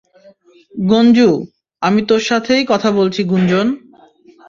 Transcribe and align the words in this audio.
গুঞ্জু, 0.85 1.29
আমি 1.81 2.01
তোর 2.05 2.21
সাথেই 2.21 2.63
কথা 2.65 2.89
বলছি 2.91 3.21
গুঞ্জন! 3.23 3.67